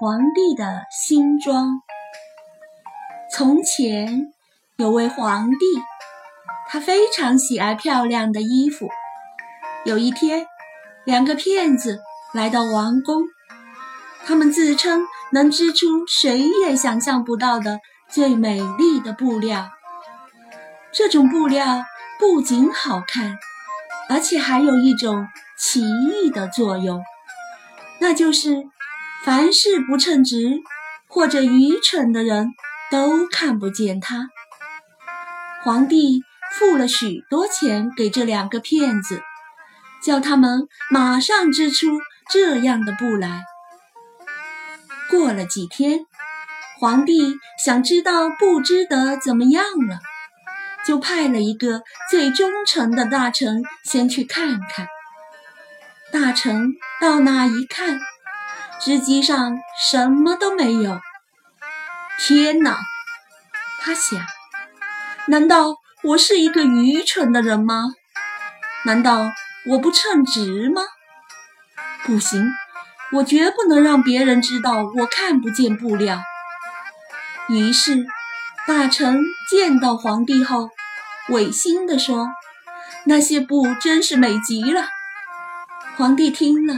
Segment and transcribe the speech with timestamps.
[0.00, 1.82] 皇帝的新装。
[3.30, 4.32] 从前
[4.78, 5.66] 有位皇帝，
[6.70, 8.88] 他非常喜爱漂亮的衣服。
[9.84, 10.46] 有一天，
[11.04, 12.00] 两个骗子
[12.32, 13.24] 来到王宫，
[14.24, 15.02] 他们自称
[15.32, 19.68] 能织出谁也想象不到的最美丽的布料。
[20.94, 21.84] 这种布料
[22.18, 23.36] 不仅好看，
[24.08, 25.28] 而且还有一种
[25.58, 27.04] 奇异的作用，
[28.00, 28.64] 那就是
[29.24, 30.60] 凡是不称职
[31.08, 32.54] 或者愚蠢的人。
[32.90, 34.30] 都看不见他。
[35.62, 36.24] 皇帝
[36.58, 39.22] 付了许多钱给这两个骗子，
[40.02, 43.44] 叫他们马上织出这样的布来。
[45.08, 46.00] 过了几天，
[46.80, 50.00] 皇帝想知道布织得怎么样了，
[50.84, 54.88] 就派了一个最忠诚的大臣先去看看。
[56.12, 58.00] 大臣到那一看，
[58.80, 59.58] 织机上
[59.90, 61.00] 什么都没有。
[62.18, 62.78] 天哪！
[63.80, 64.18] 他想，
[65.28, 67.92] 难道我是一个愚蠢的人吗？
[68.84, 69.20] 难道
[69.66, 70.82] 我不称职吗？
[72.04, 72.50] 不行，
[73.12, 76.22] 我绝不能让别人知道我看不见布料。
[77.48, 78.06] 于是，
[78.66, 80.70] 大臣见到皇帝后，
[81.28, 82.28] 违心地说
[83.04, 84.86] ：“那些布真是美极了。”
[85.96, 86.74] 皇帝听了，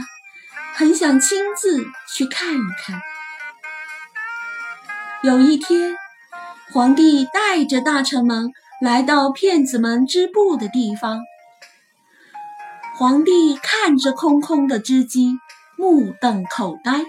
[0.75, 2.99] 很想亲自去看一看。
[5.21, 5.95] 有一天，
[6.71, 11.21] 皇帝带着大臣们来到骗子们织布的地方。
[12.95, 15.37] 皇帝看着空空的织机，
[15.77, 17.03] 目瞪口呆，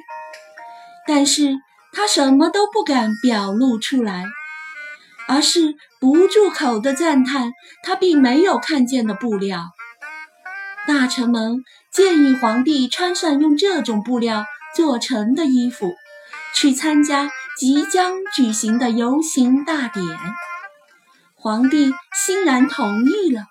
[1.06, 1.56] 但是
[1.92, 4.24] 他什么都不敢表露出来，
[5.26, 9.70] 而是不住口的赞叹他并没有看见的布料。
[10.86, 15.94] 大臣们建议皇帝穿上用这种布料做成的衣服，
[16.52, 17.30] 去参加。
[17.56, 20.04] 即将举行的游行大典，
[21.36, 23.44] 皇帝欣然同意了。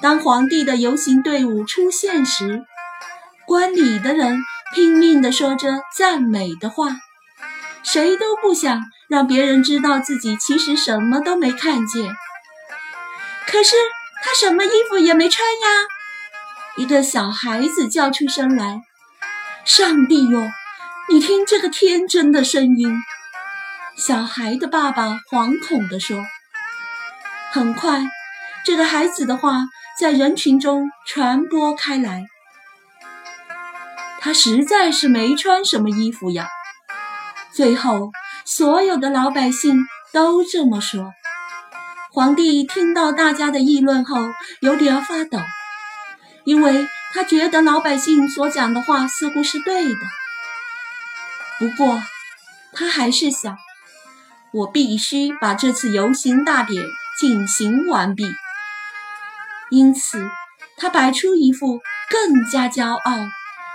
[0.00, 2.64] 当皇帝的游行队伍出现时，
[3.46, 4.40] 观礼的人
[4.74, 6.96] 拼命地说着赞美的话，
[7.82, 8.80] 谁都不想
[9.10, 12.16] 让别人知道自己其实什么都没看见。
[13.46, 13.76] 可是
[14.24, 15.68] 他什么衣服也没穿呀！
[16.76, 18.80] 一个小孩子叫出声来
[19.64, 20.50] ：“上帝哟！”
[21.10, 22.96] 你听这个天真的声音，
[23.96, 26.24] 小孩的爸爸惶恐地说。
[27.50, 28.06] 很快，
[28.64, 29.64] 这个孩子的话
[29.98, 32.24] 在人群中传播开来。
[34.20, 36.48] 他实在是没穿什么衣服呀。
[37.52, 38.10] 最后，
[38.46, 41.12] 所有的老百姓都这么说。
[42.10, 44.16] 皇帝听到大家的议论后，
[44.60, 45.38] 有点发抖，
[46.44, 50.00] 因为他觉得老百姓所讲的话似乎是对的。
[51.58, 52.02] 不过，
[52.72, 53.56] 他还是想，
[54.52, 56.84] 我必须把这次游行大典
[57.18, 58.24] 进行完毕。
[59.70, 60.28] 因此，
[60.76, 63.12] 他摆出一副更加骄傲、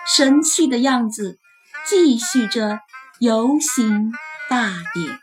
[0.06, 1.40] 神气的样子，
[1.86, 2.82] 继续着
[3.20, 4.12] 游行
[4.50, 5.20] 大典。